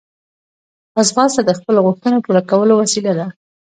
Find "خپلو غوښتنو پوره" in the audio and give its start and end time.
1.59-2.41